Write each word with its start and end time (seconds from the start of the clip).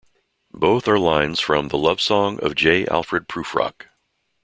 Both 0.55 0.87
are 0.87 0.97
lines 0.97 1.39
from 1.39 1.67
"The 1.67 1.77
Love 1.77 2.01
Song 2.01 2.43
of 2.43 2.55
J. 2.55 2.87
Alfred 2.87 3.27
Prufrock". 3.27 3.85